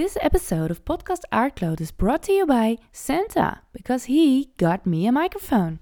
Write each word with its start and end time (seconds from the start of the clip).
This 0.00 0.16
episode 0.16 0.70
of 0.70 0.82
Podcast 0.82 1.28
Artload 1.28 1.80
is 1.80 1.90
brought 1.90 2.22
to 2.22 2.32
you 2.32 2.46
by 2.46 2.76
Santa 2.90 3.60
because 3.70 4.06
he 4.06 4.46
got 4.56 4.86
me 4.86 5.06
a 5.06 5.12
microphone. 5.12 5.78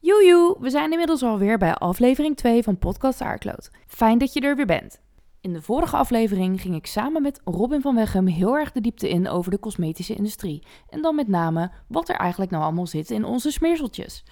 Joejoe, 0.00 0.56
we 0.60 0.70
zijn 0.70 0.90
inmiddels 0.90 1.22
alweer 1.22 1.58
bij 1.58 1.74
aflevering 1.74 2.36
2 2.36 2.62
van 2.62 2.78
Podcast 2.78 3.20
Aardkloot. 3.20 3.70
Fijn 3.86 4.18
dat 4.18 4.32
je 4.32 4.40
er 4.40 4.56
weer 4.56 4.66
bent. 4.66 5.00
In 5.40 5.52
de 5.52 5.62
vorige 5.62 5.96
aflevering 5.96 6.60
ging 6.60 6.74
ik 6.74 6.86
samen 6.86 7.22
met 7.22 7.40
Robin 7.44 7.80
van 7.80 7.94
Weghem 7.94 8.26
heel 8.26 8.56
erg 8.56 8.72
de 8.72 8.80
diepte 8.80 9.08
in 9.08 9.28
over 9.28 9.50
de 9.50 9.58
cosmetische 9.58 10.14
industrie. 10.14 10.66
En 10.88 11.02
dan 11.02 11.14
met 11.14 11.28
name 11.28 11.70
wat 11.88 12.08
er 12.08 12.16
eigenlijk 12.16 12.50
nou 12.50 12.62
allemaal 12.62 12.86
zit 12.86 13.10
in 13.10 13.24
onze 13.24 13.50
smeerseltjes. 13.50 14.24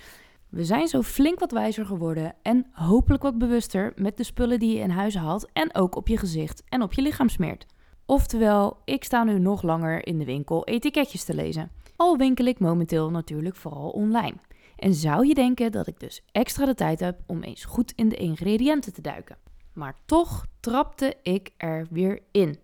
We 0.55 0.65
zijn 0.65 0.89
zo 0.89 1.03
flink 1.03 1.39
wat 1.39 1.51
wijzer 1.51 1.87
geworden 1.87 2.35
en 2.43 2.67
hopelijk 2.71 3.23
wat 3.23 3.39
bewuster 3.39 3.93
met 3.97 4.17
de 4.17 4.23
spullen 4.23 4.59
die 4.59 4.77
je 4.77 4.83
in 4.83 4.91
huis 4.91 5.15
haalt 5.15 5.49
en 5.53 5.75
ook 5.75 5.97
op 5.97 6.09
je 6.09 6.17
gezicht 6.17 6.63
en 6.69 6.83
op 6.83 6.93
je 6.93 7.03
lichaam 7.03 7.29
smeert. 7.29 7.67
Oftewel, 8.07 8.77
ik 8.85 9.05
sta 9.05 9.25
nu 9.25 9.39
nog 9.39 9.63
langer 9.63 10.07
in 10.07 10.19
de 10.19 10.25
winkel 10.25 10.65
etiketjes 10.65 11.25
te 11.25 11.35
lezen. 11.35 11.71
Al 11.97 12.17
winkel 12.17 12.45
ik 12.45 12.59
momenteel 12.59 13.11
natuurlijk 13.11 13.57
vooral 13.57 13.91
online. 13.91 14.35
En 14.77 14.95
zou 14.95 15.27
je 15.27 15.35
denken 15.35 15.73
dat 15.73 15.87
ik 15.87 16.01
dus 16.01 16.23
extra 16.33 16.67
de 16.67 16.75
tijd 16.75 17.01
heb 17.01 17.21
om 17.27 17.43
eens 17.43 17.65
goed 17.65 17.93
in 17.97 18.09
de 18.09 18.17
ingrediënten 18.17 18.93
te 18.93 19.03
duiken. 19.03 19.37
Maar 19.73 19.97
toch 20.05 20.47
trapte 20.61 21.17
ik 21.23 21.51
er 21.57 21.87
weer 21.91 22.21
in. 22.31 22.59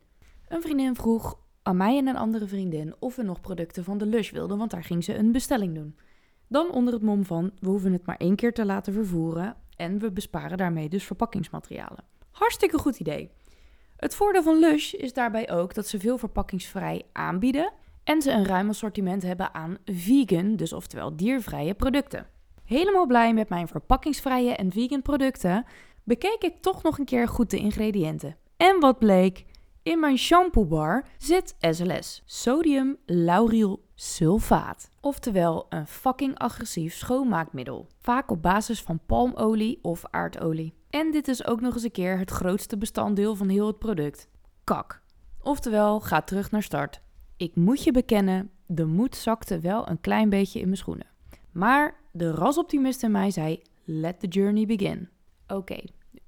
Een 0.49 0.63
vriendin 0.63 0.95
vroeg 0.95 1.39
aan 1.63 1.77
mij 1.77 1.99
en 1.99 2.07
een 2.07 2.17
andere 2.17 2.47
vriendin 2.47 2.95
of 2.99 3.17
we 3.17 3.23
nog 3.23 3.41
producten 3.41 3.85
van 3.85 3.99
de 3.99 4.07
Lush 4.07 4.31
wilden, 4.31 4.59
want 4.59 4.71
daar 4.71 4.85
ging 4.85 5.05
ze 5.05 5.15
een 5.15 5.33
bestelling 5.33 5.75
doen. 5.75 5.95
Dan 6.53 6.71
onder 6.71 6.93
het 6.93 7.03
mom 7.03 7.25
van 7.25 7.51
we 7.59 7.69
hoeven 7.69 7.93
het 7.93 8.07
maar 8.07 8.17
één 8.17 8.37
keer 8.37 8.53
te 8.53 8.65
laten 8.65 8.93
vervoeren 8.93 9.57
en 9.77 9.99
we 9.99 10.13
besparen 10.13 10.59
daarmee 10.59 10.89
dus 10.89 11.05
verpakkingsmaterialen. 11.05 12.05
Hartstikke 12.31 12.79
goed 12.79 13.01
idee. 13.01 13.31
Het 13.97 14.15
voordeel 14.15 14.43
van 14.43 14.59
Lush 14.59 14.93
is 14.93 15.13
daarbij 15.13 15.51
ook 15.51 15.75
dat 15.75 15.87
ze 15.87 15.99
veel 15.99 16.19
verpakkingsvrij 16.19 17.03
aanbieden 17.13 17.73
en 18.05 18.23
ze 18.23 18.31
een 18.31 18.45
ruim 18.45 18.69
assortiment 18.69 19.23
hebben 19.23 19.55
aan 19.55 19.79
vegan, 19.85 20.57
dus 20.57 20.73
oftewel 20.73 21.17
diervrije 21.17 21.75
producten. 21.75 22.27
Helemaal 22.65 23.07
blij 23.07 23.35
met 23.35 23.49
mijn 23.49 23.69
verpakkingsvrije 23.69 24.55
en 24.55 24.73
vegan 24.73 25.03
producten, 25.03 25.65
bekeek 26.05 26.43
ik 26.43 26.55
toch 26.61 26.83
nog 26.83 26.99
een 26.99 27.05
keer 27.05 27.29
goed 27.29 27.51
de 27.51 27.59
ingrediënten. 27.59 28.37
En 28.57 28.81
wat 28.81 28.99
bleek? 28.99 29.45
In 29.83 30.01
mijn 30.01 30.19
shampoobar 30.19 31.05
zit 31.19 31.57
SLS, 31.61 32.23
sodium 32.25 32.97
lauryl 33.07 33.85
sulfaat. 33.95 34.91
Oftewel 35.01 35.67
een 35.69 35.87
fucking 35.87 36.39
agressief 36.39 36.95
schoonmaakmiddel. 36.95 37.87
Vaak 37.99 38.31
op 38.31 38.43
basis 38.43 38.83
van 38.83 39.01
palmolie 39.07 39.79
of 39.83 40.03
aardolie. 40.11 40.75
En 40.91 41.11
dit 41.11 41.29
is 41.29 41.47
ook 41.47 41.61
nog 41.61 41.75
eens 41.75 41.83
een 41.83 41.91
keer 41.91 42.19
het 42.19 42.31
grootste 42.31 42.77
bestanddeel 42.77 43.37
van 43.37 43.49
heel 43.49 43.67
het 43.67 43.79
product. 43.79 44.29
Kak. 44.65 45.03
Oftewel, 45.43 46.01
ga 46.01 46.23
terug 46.23 46.51
naar 46.51 46.63
start. 46.63 47.03
Ik 47.37 47.57
moet 47.57 47.85
je 47.85 47.93
bekennen, 47.93 48.51
de 48.67 48.85
moed 48.85 49.17
zakte 49.17 49.61
wel 49.61 49.89
een 49.89 50.01
klein 50.01 50.29
beetje 50.29 50.59
in 50.59 50.65
mijn 50.65 50.77
schoenen. 50.77 51.07
Maar 51.53 52.01
de 52.13 52.31
rasoptimist 52.31 53.03
in 53.03 53.11
mij 53.11 53.31
zei: 53.31 53.63
Let 53.85 54.21
the 54.21 54.27
journey 54.27 54.67
begin. 54.67 55.09
Oké, 55.47 55.79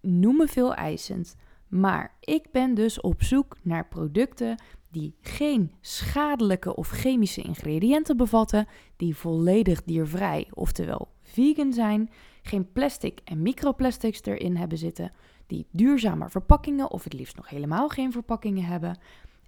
noem 0.00 0.36
me 0.36 0.48
veel 0.48 0.74
eisend, 0.74 1.34
maar 1.72 2.16
ik 2.20 2.50
ben 2.50 2.74
dus 2.74 3.00
op 3.00 3.22
zoek 3.22 3.56
naar 3.62 3.88
producten 3.88 4.62
die 4.90 5.16
geen 5.20 5.72
schadelijke 5.80 6.76
of 6.76 6.88
chemische 6.88 7.42
ingrediënten 7.42 8.16
bevatten, 8.16 8.66
die 8.96 9.16
volledig 9.16 9.82
diervrij, 9.84 10.48
oftewel 10.54 11.08
vegan 11.22 11.72
zijn, 11.72 12.10
geen 12.42 12.72
plastic 12.72 13.20
en 13.24 13.42
microplastics 13.42 14.22
erin 14.22 14.56
hebben 14.56 14.78
zitten, 14.78 15.12
die 15.46 15.66
duurzame 15.70 16.28
verpakkingen 16.28 16.90
of 16.90 17.04
het 17.04 17.12
liefst 17.12 17.36
nog 17.36 17.48
helemaal 17.48 17.88
geen 17.88 18.12
verpakkingen 18.12 18.64
hebben 18.64 18.98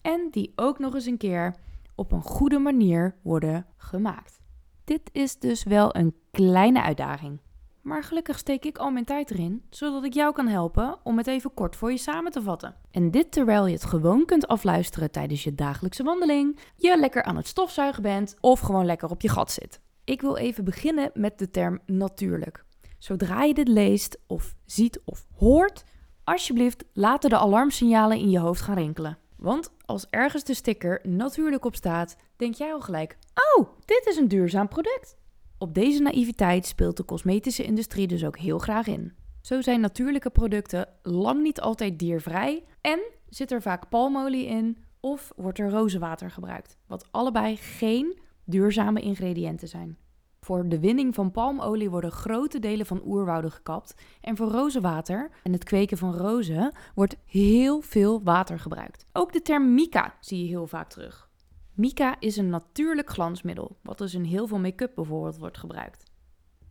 en 0.02 0.28
die 0.30 0.52
ook 0.56 0.78
nog 0.78 0.94
eens 0.94 1.06
een 1.06 1.16
keer 1.16 1.54
op 1.94 2.12
een 2.12 2.22
goede 2.22 2.58
manier 2.58 3.16
worden 3.22 3.66
gemaakt. 3.76 4.40
Dit 4.84 5.10
is 5.12 5.38
dus 5.38 5.64
wel 5.64 5.96
een 5.96 6.14
kleine 6.30 6.82
uitdaging. 6.82 7.38
Maar 7.84 8.02
gelukkig 8.02 8.38
steek 8.38 8.64
ik 8.64 8.78
al 8.78 8.90
mijn 8.90 9.04
tijd 9.04 9.30
erin, 9.30 9.62
zodat 9.70 10.04
ik 10.04 10.12
jou 10.12 10.32
kan 10.32 10.46
helpen 10.46 10.98
om 11.02 11.16
het 11.16 11.26
even 11.26 11.54
kort 11.54 11.76
voor 11.76 11.90
je 11.90 11.98
samen 11.98 12.32
te 12.32 12.42
vatten. 12.42 12.74
En 12.90 13.10
dit 13.10 13.32
terwijl 13.32 13.66
je 13.66 13.72
het 13.72 13.84
gewoon 13.84 14.24
kunt 14.24 14.46
afluisteren 14.46 15.10
tijdens 15.10 15.44
je 15.44 15.54
dagelijkse 15.54 16.02
wandeling, 16.02 16.58
je 16.76 16.98
lekker 16.98 17.22
aan 17.22 17.36
het 17.36 17.46
stofzuigen 17.46 18.02
bent 18.02 18.36
of 18.40 18.60
gewoon 18.60 18.84
lekker 18.84 19.10
op 19.10 19.20
je 19.20 19.28
gat 19.28 19.50
zit. 19.52 19.80
Ik 20.04 20.20
wil 20.20 20.36
even 20.36 20.64
beginnen 20.64 21.10
met 21.14 21.38
de 21.38 21.50
term 21.50 21.80
natuurlijk. 21.86 22.64
Zodra 22.98 23.42
je 23.42 23.54
dit 23.54 23.68
leest 23.68 24.18
of 24.26 24.54
ziet 24.64 25.00
of 25.04 25.26
hoort, 25.36 25.84
alsjeblieft 26.24 26.84
laten 26.92 27.30
de 27.30 27.38
alarmsignalen 27.38 28.18
in 28.18 28.30
je 28.30 28.38
hoofd 28.38 28.60
gaan 28.60 28.76
rinkelen. 28.76 29.18
Want 29.36 29.70
als 29.86 30.06
ergens 30.10 30.44
de 30.44 30.54
sticker 30.54 31.00
natuurlijk 31.02 31.64
op 31.64 31.74
staat, 31.74 32.16
denk 32.36 32.54
jij 32.54 32.72
al 32.72 32.80
gelijk: 32.80 33.18
Oh, 33.34 33.68
dit 33.84 34.06
is 34.06 34.16
een 34.16 34.28
duurzaam 34.28 34.68
product. 34.68 35.16
Op 35.64 35.74
deze 35.74 36.02
naïviteit 36.02 36.66
speelt 36.66 36.96
de 36.96 37.04
cosmetische 37.04 37.64
industrie 37.64 38.06
dus 38.06 38.24
ook 38.24 38.38
heel 38.38 38.58
graag 38.58 38.86
in. 38.86 39.12
Zo 39.40 39.60
zijn 39.60 39.80
natuurlijke 39.80 40.30
producten 40.30 40.88
lang 41.02 41.42
niet 41.42 41.60
altijd 41.60 41.98
diervrij 41.98 42.64
en 42.80 43.00
zit 43.28 43.52
er 43.52 43.62
vaak 43.62 43.88
palmolie 43.88 44.46
in 44.46 44.78
of 45.00 45.32
wordt 45.36 45.58
er 45.58 45.70
rozenwater 45.70 46.30
gebruikt, 46.30 46.76
wat 46.86 47.08
allebei 47.10 47.56
geen 47.56 48.18
duurzame 48.44 49.00
ingrediënten 49.00 49.68
zijn. 49.68 49.96
Voor 50.40 50.68
de 50.68 50.80
winning 50.80 51.14
van 51.14 51.30
palmolie 51.30 51.90
worden 51.90 52.12
grote 52.12 52.58
delen 52.58 52.86
van 52.86 53.02
oerwouden 53.04 53.52
gekapt 53.52 53.94
en 54.20 54.36
voor 54.36 54.48
rozenwater 54.48 55.30
en 55.42 55.52
het 55.52 55.64
kweken 55.64 55.98
van 55.98 56.14
rozen 56.14 56.72
wordt 56.94 57.16
heel 57.26 57.80
veel 57.80 58.22
water 58.22 58.58
gebruikt. 58.58 59.06
Ook 59.12 59.32
de 59.32 59.42
term 59.42 59.74
mica 59.74 60.14
zie 60.20 60.42
je 60.42 60.48
heel 60.48 60.66
vaak 60.66 60.88
terug. 60.88 61.28
Mica 61.74 62.16
is 62.20 62.36
een 62.36 62.48
natuurlijk 62.48 63.10
glansmiddel, 63.10 63.76
wat 63.82 63.98
dus 63.98 64.14
in 64.14 64.24
heel 64.24 64.46
veel 64.46 64.58
make-up 64.58 64.94
bijvoorbeeld 64.94 65.38
wordt 65.38 65.58
gebruikt. 65.58 66.02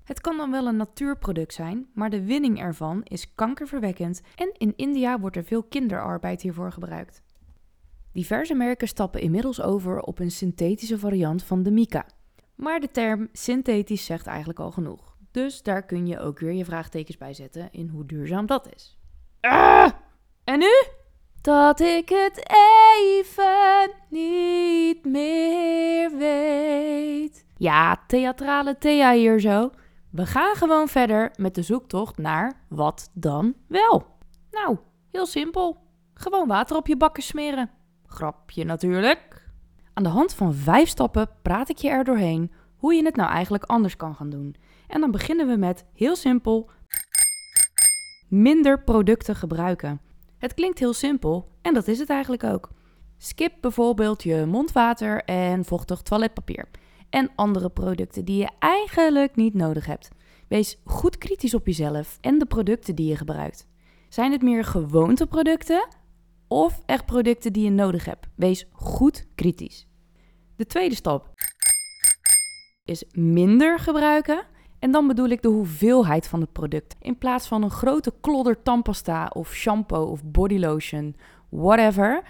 Het 0.03 0.21
kan 0.21 0.37
dan 0.37 0.51
wel 0.51 0.67
een 0.67 0.77
natuurproduct 0.77 1.53
zijn, 1.53 1.87
maar 1.93 2.09
de 2.09 2.23
winning 2.23 2.59
ervan 2.59 3.01
is 3.03 3.35
kankerverwekkend 3.35 4.21
en 4.35 4.51
in 4.57 4.73
India 4.75 5.19
wordt 5.19 5.35
er 5.35 5.43
veel 5.43 5.63
kinderarbeid 5.63 6.41
hiervoor 6.41 6.71
gebruikt. 6.71 7.21
Diverse 8.11 8.53
merken 8.53 8.87
stappen 8.87 9.21
inmiddels 9.21 9.61
over 9.61 9.99
op 10.01 10.19
een 10.19 10.31
synthetische 10.31 10.99
variant 10.99 11.43
van 11.43 11.63
de 11.63 11.71
mica. 11.71 12.05
Maar 12.55 12.79
de 12.79 12.91
term 12.91 13.29
synthetisch 13.31 14.05
zegt 14.05 14.27
eigenlijk 14.27 14.59
al 14.59 14.71
genoeg. 14.71 15.15
Dus 15.31 15.63
daar 15.63 15.85
kun 15.85 16.07
je 16.07 16.19
ook 16.19 16.39
weer 16.39 16.53
je 16.53 16.65
vraagtekens 16.65 17.17
bij 17.17 17.33
zetten 17.33 17.71
in 17.71 17.87
hoe 17.87 18.05
duurzaam 18.05 18.45
dat 18.45 18.75
is. 18.75 18.97
Ah! 19.41 19.91
En 20.43 20.59
nu? 20.59 20.71
Dat 21.43 21.79
ik 21.79 22.09
het 22.09 22.49
even 22.99 23.91
niet 24.09 25.05
meer 25.05 26.17
weet. 26.17 27.45
Ja, 27.57 28.03
theatrale 28.07 28.77
Thea 28.77 29.13
hier 29.13 29.39
zo. 29.39 29.71
We 30.09 30.25
gaan 30.25 30.55
gewoon 30.55 30.87
verder 30.87 31.31
met 31.35 31.55
de 31.55 31.61
zoektocht 31.61 32.17
naar 32.17 32.53
wat 32.69 33.09
dan 33.13 33.53
wel. 33.67 34.05
Nou, 34.51 34.77
heel 35.11 35.25
simpel. 35.25 35.77
Gewoon 36.13 36.47
water 36.47 36.75
op 36.75 36.87
je 36.87 36.97
bakken 36.97 37.23
smeren. 37.23 37.69
Grapje 38.05 38.63
natuurlijk. 38.63 39.49
Aan 39.93 40.03
de 40.03 40.09
hand 40.09 40.33
van 40.33 40.53
vijf 40.53 40.89
stappen 40.89 41.29
praat 41.41 41.69
ik 41.69 41.77
je 41.77 41.89
er 41.89 42.03
doorheen 42.03 42.51
hoe 42.77 42.93
je 42.93 43.05
het 43.05 43.15
nou 43.15 43.29
eigenlijk 43.29 43.63
anders 43.63 43.95
kan 43.95 44.15
gaan 44.15 44.29
doen. 44.29 44.55
En 44.87 45.01
dan 45.01 45.11
beginnen 45.11 45.47
we 45.47 45.57
met 45.57 45.85
heel 45.93 46.15
simpel 46.15 46.69
minder 48.27 48.83
producten 48.83 49.35
gebruiken. 49.35 50.02
Het 50.43 50.53
klinkt 50.53 50.79
heel 50.79 50.93
simpel 50.93 51.47
en 51.61 51.73
dat 51.73 51.87
is 51.87 51.99
het 51.99 52.09
eigenlijk 52.09 52.43
ook. 52.43 52.69
Skip 53.17 53.53
bijvoorbeeld 53.61 54.23
je 54.23 54.45
mondwater 54.45 55.23
en 55.23 55.65
vochtig 55.65 56.01
toiletpapier 56.01 56.69
en 57.09 57.31
andere 57.35 57.69
producten 57.69 58.25
die 58.25 58.37
je 58.37 58.49
eigenlijk 58.59 59.35
niet 59.35 59.53
nodig 59.53 59.85
hebt. 59.85 60.09
Wees 60.47 60.77
goed 60.83 61.17
kritisch 61.17 61.53
op 61.53 61.65
jezelf 61.65 62.17
en 62.21 62.37
de 62.37 62.45
producten 62.45 62.95
die 62.95 63.07
je 63.07 63.15
gebruikt. 63.15 63.67
Zijn 64.09 64.31
het 64.31 64.41
meer 64.41 64.63
gewoonteproducten 64.63 65.87
of 66.47 66.81
echt 66.85 67.05
producten 67.05 67.53
die 67.53 67.63
je 67.63 67.71
nodig 67.71 68.05
hebt? 68.05 68.27
Wees 68.35 68.67
goed 68.71 69.25
kritisch. 69.35 69.87
De 70.55 70.65
tweede 70.65 70.95
stap 70.95 71.33
is 72.85 73.03
minder 73.11 73.79
gebruiken. 73.79 74.45
En 74.83 74.91
dan 74.91 75.07
bedoel 75.07 75.27
ik 75.27 75.41
de 75.41 75.47
hoeveelheid 75.47 76.27
van 76.27 76.41
het 76.41 76.51
product. 76.51 76.95
In 77.01 77.17
plaats 77.17 77.47
van 77.47 77.63
een 77.63 77.69
grote 77.71 78.13
klodder 78.21 78.61
tandpasta 78.63 79.31
of 79.33 79.53
shampoo 79.53 80.05
of 80.05 80.23
bodylotion, 80.23 81.15
whatever, 81.49 82.23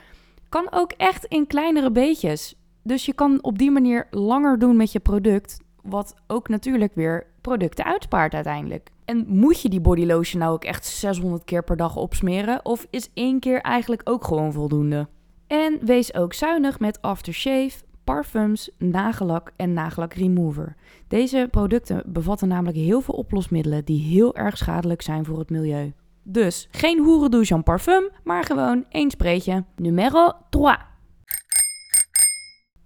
kan 0.49 0.67
ook 0.71 0.91
echt 0.91 1.25
in 1.25 1.47
kleinere 1.47 1.91
beetjes. 1.91 2.55
Dus 2.83 3.05
je 3.05 3.13
kan 3.13 3.43
op 3.43 3.57
die 3.57 3.71
manier 3.71 4.07
langer 4.11 4.59
doen 4.59 4.77
met 4.77 4.91
je 4.91 4.99
product, 4.99 5.59
wat 5.81 6.15
ook 6.27 6.49
natuurlijk 6.49 6.95
weer 6.95 7.25
producten 7.41 7.85
uitspaart 7.85 8.33
uiteindelijk. 8.33 8.89
En 9.05 9.25
moet 9.27 9.61
je 9.61 9.69
die 9.69 9.81
bodylotion 9.81 10.41
nou 10.41 10.53
ook 10.53 10.63
echt 10.63 10.85
600 10.85 11.43
keer 11.43 11.63
per 11.63 11.77
dag 11.77 11.95
opsmeren? 11.95 12.65
Of 12.65 12.87
is 12.89 13.09
één 13.13 13.39
keer 13.39 13.61
eigenlijk 13.61 14.01
ook 14.03 14.25
gewoon 14.25 14.53
voldoende? 14.53 15.07
En 15.47 15.79
wees 15.81 16.13
ook 16.13 16.33
zuinig 16.33 16.79
met 16.79 17.01
aftershave, 17.01 17.77
parfums, 18.03 18.69
nagellak 18.77 19.51
en 19.55 19.73
nagellak 19.73 20.13
remover. 20.13 20.75
Deze 21.07 21.47
producten 21.51 22.03
bevatten 22.05 22.47
namelijk 22.47 22.77
heel 22.77 23.01
veel 23.01 23.15
oplosmiddelen 23.15 23.85
die 23.85 24.01
heel 24.01 24.35
erg 24.35 24.57
schadelijk 24.57 25.01
zijn 25.01 25.25
voor 25.25 25.39
het 25.39 25.49
milieu. 25.49 25.93
Dus 26.23 26.67
geen 26.71 27.03
hoerendouche 27.03 27.53
en 27.53 27.63
parfum, 27.63 28.09
maar 28.23 28.43
gewoon 28.43 28.85
één 28.89 29.11
spreetje. 29.11 29.63
Numero 29.75 30.31
3. 30.49 30.75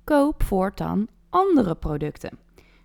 Koop 0.03 0.43
voortaan 0.43 1.07
andere 1.29 1.75
producten. 1.75 2.39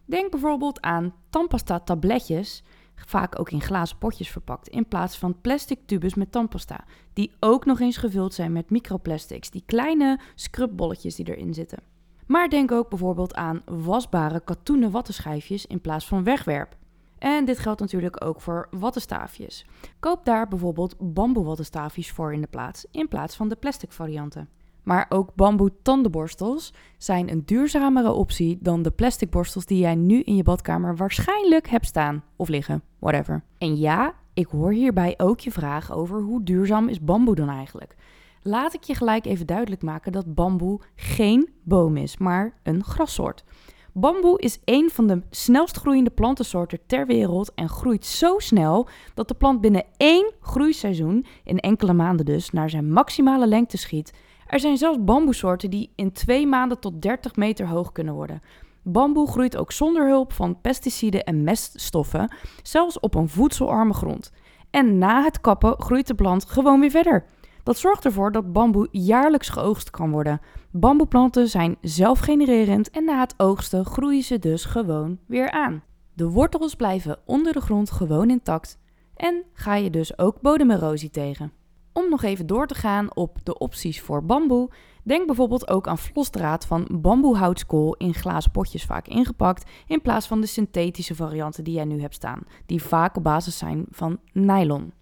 Denk 0.05 0.31
bijvoorbeeld 0.31 0.81
aan 0.81 1.15
tandpasta 1.31 1.81
tabletjes, 1.81 2.63
vaak 2.95 3.39
ook 3.39 3.51
in 3.51 3.61
glazen 3.61 3.99
potjes 3.99 4.31
verpakt, 4.31 4.69
in 4.69 4.89
plaats 4.89 5.19
van 5.19 5.41
plastic 5.41 5.79
tubes 5.87 6.15
met 6.15 6.33
tandpasta, 6.33 6.85
die 7.13 7.33
ook 7.41 7.65
nog 7.65 7.81
eens 7.81 7.97
gevuld 7.97 8.35
zijn 8.35 8.53
met 8.53 8.71
microplastics, 8.71 9.51
die 9.51 9.63
kleine 9.67 10.21
scrubbolletjes 10.35 11.15
die 11.15 11.29
erin 11.29 11.55
zitten. 11.55 11.92
Maar 12.27 12.49
denk 12.49 12.73
ook 12.73 12.89
bijvoorbeeld 12.89 13.35
aan 13.35 13.63
wasbare 13.65 14.41
katoenen 14.41 14.91
wattenschijfjes 14.91 15.67
in 15.67 15.81
plaats 15.81 16.07
van 16.07 16.25
wegwerp. 16.25 16.77
En 17.19 17.45
dit 17.45 17.59
geldt 17.59 17.81
natuurlijk 17.81 18.25
ook 18.25 18.41
voor 18.41 18.69
wattenstaafjes. 18.71 19.67
Koop 20.01 20.25
daar 20.25 20.49
bijvoorbeeld 20.49 20.97
bamboe 20.99 21.45
wattenstaafjes 21.45 22.11
voor 22.11 22.33
in 22.33 22.41
de 22.41 22.47
plaats, 22.47 22.87
in 22.91 23.09
plaats 23.09 23.37
van 23.37 23.49
de 23.49 23.57
plastic 23.57 23.93
varianten. 23.93 24.49
Maar 24.83 25.07
ook 25.09 25.35
bamboe 25.35 25.73
tandenborstels 25.83 26.73
zijn 26.99 27.31
een 27.31 27.43
duurzamere 27.45 28.13
optie 28.13 28.59
dan 28.61 28.83
de 28.83 28.91
plastic 28.91 29.31
borstels 29.31 29.67
die 29.67 29.79
jij 29.79 29.95
nu 29.95 30.21
in 30.21 30.37
je 30.37 30.43
badkamer 30.43 30.97
waarschijnlijk 30.97 31.69
hebt 31.69 31.87
staan 31.87 32.25
of 32.37 32.49
liggen, 32.49 32.83
whatever. 32.99 33.43
En 33.59 33.77
ja, 33.77 34.15
ik 34.35 34.47
hoor 34.47 34.73
hierbij 34.73 35.15
ook 35.17 35.41
je 35.41 35.51
vraag 35.51 35.93
over 35.93 36.21
hoe 36.21 36.43
duurzaam 36.43 36.89
is 36.89 37.01
bamboe 37.01 37.35
dan 37.35 37.49
eigenlijk. 37.49 37.97
Laat 38.45 38.75
ik 38.75 38.83
je 38.83 38.95
gelijk 38.95 39.27
even 39.27 39.47
duidelijk 39.47 39.83
maken 39.83 40.13
dat 40.13 40.35
bamboe 40.35 40.81
geen 40.95 41.49
boom 41.63 41.97
is, 41.97 42.19
maar 42.19 42.55
een 42.63 42.85
grassoort. 42.85 43.45
Bamboe 43.93 44.41
is 44.41 44.61
een 44.65 44.91
van 44.91 45.07
de 45.07 45.23
snelst 45.31 45.77
groeiende 45.77 46.11
plantensoorten 46.11 46.79
ter 46.87 47.07
wereld 47.07 47.55
en 47.55 47.69
groeit 47.69 48.07
zo 48.07 48.39
snel 48.39 48.89
dat 49.15 49.29
de 49.29 49.35
plant 49.35 49.61
binnen 49.61 49.85
één 49.97 50.33
groeiseizoen, 50.41 51.27
in 51.45 51.59
enkele 51.59 51.93
maanden 51.93 52.27
dus, 52.27 52.51
naar 52.51 52.71
zijn 52.71 52.93
maximale 52.93 53.47
lengte 53.47 53.77
schiet. 53.77 54.13
Er 54.47 54.61
zijn 54.61 54.77
zelfs 54.77 55.05
bamboesoorten 55.05 55.71
die 55.71 55.93
in 55.95 56.13
twee 56.13 56.47
maanden 56.47 56.81
tot 56.81 57.03
30 57.03 57.37
meter 57.37 57.69
hoog 57.69 57.93
kunnen 57.93 58.15
worden. 58.15 58.43
Bamboe 58.83 59.29
groeit 59.29 59.57
ook 59.57 59.73
zonder 59.73 60.09
hulp 60.09 60.33
van 60.33 60.61
pesticiden 60.61 61.25
en 61.25 61.45
meststoffen, 61.45 62.35
zelfs 62.63 63.01
op 63.01 63.15
een 63.15 63.29
voedselarme 63.29 63.93
grond. 63.93 64.33
En 64.71 64.99
na 64.99 65.23
het 65.23 65.41
kappen 65.41 65.81
groeit 65.81 66.07
de 66.07 66.15
plant 66.15 66.45
gewoon 66.45 66.81
weer 66.81 66.91
verder. 66.91 67.25
Dat 67.63 67.79
zorgt 67.79 68.05
ervoor 68.05 68.33
dat 68.33 68.53
bamboe 68.53 68.89
jaarlijks 68.91 69.49
geoogst 69.49 69.91
kan 69.91 70.11
worden. 70.11 70.41
Bamboeplanten 70.71 71.49
zijn 71.49 71.77
zelfgenererend 71.81 72.91
en 72.91 73.05
na 73.05 73.21
het 73.21 73.35
oogsten 73.37 73.85
groeien 73.85 74.23
ze 74.23 74.39
dus 74.39 74.65
gewoon 74.65 75.19
weer 75.27 75.51
aan. 75.51 75.83
De 76.15 76.29
wortels 76.29 76.75
blijven 76.75 77.19
onder 77.25 77.53
de 77.53 77.61
grond 77.61 77.91
gewoon 77.91 78.31
intact 78.31 78.79
en 79.17 79.45
ga 79.53 79.75
je 79.75 79.91
dus 79.91 80.19
ook 80.19 80.41
bodemerosie 80.41 81.11
tegen. 81.11 81.53
Om 81.93 82.09
nog 82.09 82.23
even 82.23 82.47
door 82.47 82.67
te 82.67 82.75
gaan 82.75 83.17
op 83.17 83.39
de 83.43 83.59
opties 83.59 84.01
voor 84.01 84.25
bamboe, 84.25 84.71
denk 85.05 85.27
bijvoorbeeld 85.27 85.69
ook 85.69 85.89
aan 85.89 85.99
vlosdraad 85.99 86.67
van 86.67 86.89
bamboehoutskool 86.91 87.95
in 87.95 88.15
glazen 88.15 88.51
potjes 88.51 88.85
vaak 88.85 89.09
ingepakt, 89.09 89.71
in 89.87 90.01
plaats 90.01 90.27
van 90.27 90.41
de 90.41 90.47
synthetische 90.47 91.15
varianten 91.15 91.65
die 91.65 91.75
jij 91.75 91.85
nu 91.85 92.01
hebt 92.01 92.15
staan, 92.15 92.47
die 92.67 92.83
vaak 92.83 93.17
op 93.17 93.23
basis 93.23 93.59
zijn 93.59 93.87
van 93.91 94.19
nylon. 94.33 94.93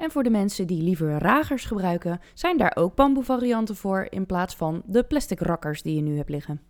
En 0.00 0.10
voor 0.10 0.22
de 0.22 0.30
mensen 0.30 0.66
die 0.66 0.82
liever 0.82 1.18
ragers 1.18 1.64
gebruiken, 1.64 2.20
zijn 2.34 2.56
daar 2.56 2.72
ook 2.74 2.94
bamboevarianten 2.94 3.76
voor 3.76 4.06
in 4.10 4.26
plaats 4.26 4.54
van 4.56 4.82
de 4.86 5.02
plastic 5.02 5.40
rakkers 5.40 5.82
die 5.82 5.94
je 5.94 6.02
nu 6.02 6.16
hebt 6.16 6.28
liggen. 6.28 6.60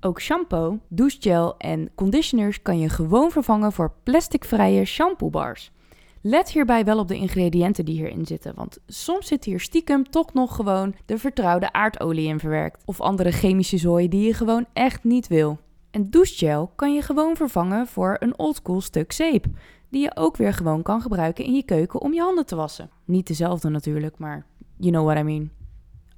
Ook 0.00 0.20
shampoo, 0.20 0.78
douchegel 0.88 1.56
en 1.56 1.90
conditioners 1.94 2.62
kan 2.62 2.78
je 2.78 2.88
gewoon 2.88 3.30
vervangen 3.30 3.72
voor 3.72 3.92
plasticvrije 4.02 4.84
shampoobars. 4.84 5.70
Let 6.20 6.50
hierbij 6.50 6.84
wel 6.84 6.98
op 6.98 7.08
de 7.08 7.16
ingrediënten 7.16 7.84
die 7.84 7.94
hierin 7.94 8.26
zitten, 8.26 8.54
want 8.54 8.78
soms 8.86 9.26
zit 9.26 9.44
hier 9.44 9.60
stiekem 9.60 10.10
toch 10.10 10.32
nog 10.32 10.56
gewoon 10.56 10.94
de 11.06 11.18
vertrouwde 11.18 11.72
aardolie 11.72 12.28
in 12.28 12.40
verwerkt 12.40 12.82
of 12.84 13.00
andere 13.00 13.30
chemische 13.30 13.78
zooi 13.78 14.08
die 14.08 14.26
je 14.26 14.34
gewoon 14.34 14.66
echt 14.72 15.04
niet 15.04 15.26
wil. 15.26 15.58
En 15.90 16.10
douchegel 16.10 16.72
kan 16.76 16.94
je 16.94 17.02
gewoon 17.02 17.36
vervangen 17.36 17.86
voor 17.86 18.16
een 18.20 18.38
oldschool 18.38 18.80
stuk 18.80 19.12
zeep 19.12 19.46
die 19.90 20.02
je 20.02 20.16
ook 20.16 20.36
weer 20.36 20.52
gewoon 20.52 20.82
kan 20.82 21.00
gebruiken 21.00 21.44
in 21.44 21.54
je 21.54 21.64
keuken 21.64 22.00
om 22.00 22.12
je 22.12 22.20
handen 22.20 22.46
te 22.46 22.56
wassen. 22.56 22.90
Niet 23.04 23.26
dezelfde 23.26 23.68
natuurlijk, 23.68 24.18
maar 24.18 24.46
you 24.76 24.92
know 24.92 25.04
what 25.04 25.18
I 25.18 25.22
mean. 25.22 25.50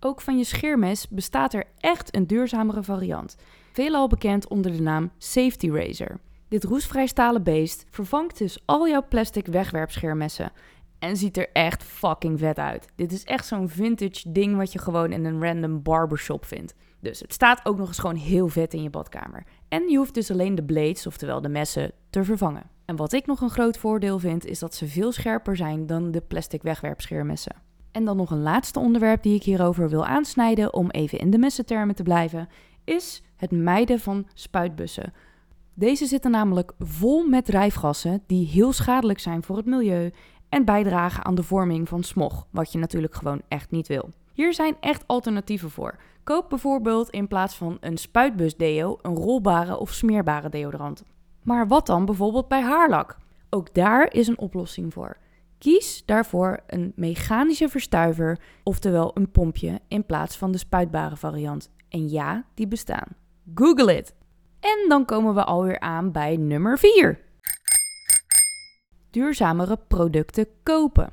Ook 0.01 0.21
van 0.21 0.39
je 0.39 0.45
scheermes 0.45 1.09
bestaat 1.09 1.55
er 1.55 1.65
echt 1.79 2.17
een 2.17 2.27
duurzamere 2.27 2.83
variant, 2.83 3.37
veelal 3.73 4.09
bekend 4.09 4.49
onder 4.49 4.73
de 4.73 4.83
naam 4.83 5.11
Safety 5.19 5.71
Razor. 5.71 6.21
Dit 6.49 6.65
roestvrij 6.65 7.07
stalen 7.07 7.43
beest 7.43 7.85
vervangt 7.91 8.39
dus 8.39 8.63
al 8.65 8.89
jouw 8.89 9.07
plastic 9.09 9.47
wegwerpscheermessen 9.47 10.53
en 10.99 11.17
ziet 11.17 11.37
er 11.37 11.49
echt 11.53 11.83
fucking 11.83 12.39
vet 12.39 12.59
uit. 12.59 12.89
Dit 12.95 13.13
is 13.13 13.25
echt 13.25 13.47
zo'n 13.47 13.69
vintage 13.69 14.33
ding 14.33 14.57
wat 14.57 14.73
je 14.73 14.79
gewoon 14.79 15.13
in 15.13 15.25
een 15.25 15.43
random 15.43 15.83
barbershop 15.83 16.45
vindt. 16.45 16.75
Dus 17.01 17.21
het 17.21 17.33
staat 17.33 17.61
ook 17.65 17.77
nog 17.77 17.89
eens 17.89 17.99
gewoon 17.99 18.17
heel 18.17 18.49
vet 18.49 18.75
in 18.75 18.83
je 18.83 18.91
badkamer. 18.91 19.45
En 19.69 19.89
je 19.89 19.97
hoeft 19.97 20.15
dus 20.15 20.31
alleen 20.31 20.55
de 20.55 20.65
blades, 20.65 21.07
oftewel 21.07 21.41
de 21.41 21.49
messen, 21.49 21.93
te 22.11 22.25
vervangen. 22.25 22.71
En 22.85 22.97
wat 22.97 23.13
ik 23.13 23.27
nog 23.27 23.41
een 23.41 23.51
groot 23.51 23.79
voordeel 23.79 24.19
vind, 24.19 24.47
is 24.47 24.59
dat 24.59 24.75
ze 24.75 24.87
veel 24.87 25.13
scherper 25.13 25.57
zijn 25.57 25.87
dan 25.87 26.11
de 26.11 26.21
plastic 26.21 26.63
wegwerpscheermessen. 26.63 27.57
En 27.93 28.05
dan 28.05 28.17
nog 28.17 28.31
een 28.31 28.43
laatste 28.43 28.79
onderwerp 28.79 29.23
die 29.23 29.35
ik 29.35 29.43
hierover 29.43 29.89
wil 29.89 30.07
aansnijden, 30.07 30.75
om 30.75 30.91
even 30.91 31.19
in 31.19 31.31
de 31.31 31.39
messentermen 31.39 31.95
te 31.95 32.03
blijven, 32.03 32.49
is 32.85 33.23
het 33.37 33.51
mijden 33.51 34.01
van 34.01 34.27
spuitbussen. 34.35 35.13
Deze 35.75 36.07
zitten 36.07 36.31
namelijk 36.31 36.73
vol 36.79 37.29
met 37.29 37.45
drijfgassen 37.45 38.23
die 38.27 38.47
heel 38.47 38.73
schadelijk 38.73 39.19
zijn 39.19 39.43
voor 39.43 39.57
het 39.57 39.67
milieu 39.67 40.11
en 40.49 40.65
bijdragen 40.65 41.25
aan 41.25 41.35
de 41.35 41.43
vorming 41.43 41.89
van 41.89 42.03
smog, 42.03 42.47
wat 42.51 42.73
je 42.73 42.79
natuurlijk 42.79 43.15
gewoon 43.15 43.43
echt 43.49 43.71
niet 43.71 43.89
wil. 43.89 44.11
Hier 44.33 44.55
zijn 44.55 44.77
echt 44.81 45.05
alternatieven 45.07 45.71
voor. 45.71 45.97
Koop 46.25 46.49
bijvoorbeeld 46.49 47.11
in 47.11 47.29
plaats 47.29 47.55
van 47.55 47.77
een 47.81 47.99
spuitbusdeo 47.99 48.99
een 49.03 49.15
rolbare 49.15 49.79
of 49.79 49.93
smeerbare 49.93 50.49
deodorant. 50.49 51.05
Maar 51.43 51.69
wat 51.69 51.87
dan 51.87 52.05
bijvoorbeeld 52.05 52.49
bij 52.49 52.63
haarlak? 52.63 53.17
Ook 53.51 53.75
daar 53.75 54.13
is 54.13 54.29
een 54.29 54.39
oplossing 54.39 54.93
voor. 54.93 55.17
Kies 55.59 56.03
daarvoor 56.07 56.61
een 56.67 56.93
mechanische 56.97 57.69
verstuiver, 57.69 58.39
oftewel 58.63 59.11
een 59.15 59.31
pompje, 59.31 59.81
in 59.89 60.07
plaats 60.07 60.37
van 60.37 60.53
de 60.53 60.59
spuitbare 60.59 61.17
variant. 61.17 61.71
En 61.89 62.09
ja, 62.09 62.45
die 62.55 62.69
bestaan. 62.69 63.09
Google 63.55 63.97
it! 63.97 64.15
En 64.61 64.89
dan 64.89 65.05
komen 65.05 65.35
we 65.35 65.45
alweer 65.45 65.81
aan 65.81 66.13
bij 66.13 66.37
nummer 66.37 66.79
4. 66.79 67.21
Duurzamere 69.11 69.79
producten 69.89 70.47
kopen. 70.63 71.13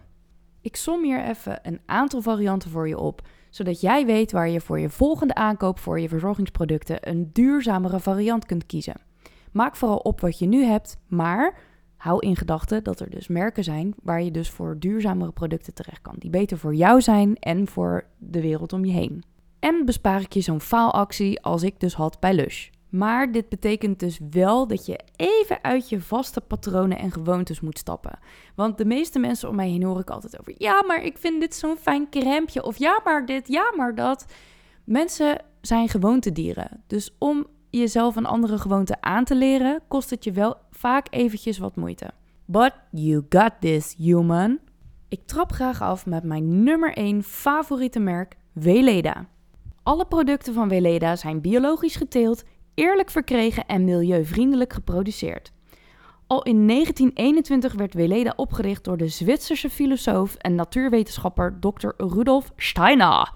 Ik 0.61 0.75
som 0.75 1.03
hier 1.03 1.23
even 1.23 1.59
een 1.63 1.81
aantal 1.85 2.21
varianten 2.21 2.69
voor 2.69 2.87
je 2.87 2.97
op, 2.97 3.21
zodat 3.49 3.81
jij 3.81 4.05
weet 4.05 4.31
waar 4.31 4.49
je 4.49 4.61
voor 4.61 4.79
je 4.79 4.89
volgende 4.89 5.35
aankoop 5.35 5.79
voor 5.79 5.99
je 5.99 6.09
verzorgingsproducten 6.09 7.09
een 7.09 7.29
duurzamere 7.33 7.99
variant 7.99 8.45
kunt 8.45 8.65
kiezen. 8.65 9.08
Maak 9.51 9.75
vooral 9.75 9.97
op 9.97 10.21
wat 10.21 10.39
je 10.39 10.45
nu 10.45 10.63
hebt, 10.63 10.97
maar 11.07 11.57
hou 11.97 12.19
in 12.19 12.35
gedachten 12.35 12.83
dat 12.83 12.99
er 12.99 13.09
dus 13.09 13.27
merken 13.27 13.63
zijn 13.63 13.93
waar 14.03 14.23
je 14.23 14.31
dus 14.31 14.49
voor 14.49 14.79
duurzamere 14.79 15.31
producten 15.31 15.73
terecht 15.73 16.01
kan, 16.01 16.15
die 16.17 16.29
beter 16.29 16.57
voor 16.57 16.75
jou 16.75 17.01
zijn 17.01 17.35
en 17.35 17.67
voor 17.67 18.05
de 18.17 18.41
wereld 18.41 18.73
om 18.73 18.85
je 18.85 18.91
heen. 18.91 19.23
En 19.59 19.85
bespaar 19.85 20.21
ik 20.21 20.33
je 20.33 20.41
zo'n 20.41 20.61
faalactie 20.61 21.41
als 21.41 21.63
ik 21.63 21.79
dus 21.79 21.93
had 21.93 22.19
bij 22.19 22.33
Lush. 22.33 22.69
Maar 22.89 23.31
dit 23.31 23.49
betekent 23.49 23.99
dus 23.99 24.19
wel 24.29 24.67
dat 24.67 24.85
je 24.85 24.99
even 25.15 25.63
uit 25.63 25.89
je 25.89 26.01
vaste 26.01 26.41
patronen 26.41 26.97
en 26.97 27.11
gewoontes 27.11 27.59
moet 27.59 27.77
stappen. 27.77 28.19
Want 28.55 28.77
de 28.77 28.85
meeste 28.85 29.19
mensen 29.19 29.49
om 29.49 29.55
mij 29.55 29.69
heen 29.69 29.83
hoor 29.83 29.99
ik 29.99 30.09
altijd 30.09 30.39
over: 30.39 30.53
ja, 30.57 30.83
maar 30.87 31.03
ik 31.03 31.17
vind 31.17 31.41
dit 31.41 31.55
zo'n 31.55 31.77
fijn 31.77 32.09
crèmeje. 32.09 32.63
Of 32.63 32.77
ja, 32.77 33.01
maar 33.03 33.25
dit, 33.25 33.47
ja, 33.47 33.73
maar 33.75 33.95
dat. 33.95 34.25
Mensen 34.83 35.41
zijn 35.61 35.89
gewoontedieren. 35.89 36.83
Dus 36.87 37.15
om 37.17 37.47
jezelf 37.69 38.15
een 38.15 38.25
andere 38.25 38.57
gewoonte 38.57 39.01
aan 39.01 39.23
te 39.23 39.35
leren, 39.35 39.81
kost 39.87 40.09
het 40.09 40.23
je 40.23 40.31
wel 40.31 40.55
vaak 40.71 41.07
eventjes 41.09 41.57
wat 41.57 41.75
moeite. 41.75 42.11
But 42.45 42.73
you 42.91 43.25
got 43.29 43.51
this, 43.59 43.95
human. 43.97 44.59
Ik 45.07 45.25
trap 45.25 45.51
graag 45.51 45.81
af 45.81 46.05
met 46.05 46.23
mijn 46.23 46.63
nummer 46.63 46.93
1 46.93 47.23
favoriete 47.23 47.99
merk, 47.99 48.35
Weleda. 48.53 49.27
Alle 49.83 50.05
producten 50.05 50.53
van 50.53 50.69
Weleda 50.69 51.15
zijn 51.15 51.41
biologisch 51.41 51.95
geteeld, 51.95 52.43
eerlijk 52.73 53.09
verkregen 53.09 53.65
en 53.65 53.83
milieuvriendelijk 53.83 54.73
geproduceerd. 54.73 55.51
Al 56.27 56.43
in 56.43 56.67
1921 56.67 57.73
werd 57.73 57.93
Weleda 57.93 58.33
opgericht 58.35 58.83
door 58.83 58.97
de 58.97 59.07
Zwitserse 59.07 59.69
filosoof 59.69 60.35
en 60.35 60.55
natuurwetenschapper 60.55 61.57
Dr. 61.59 61.89
Rudolf 61.97 62.51
Steiner 62.55 63.33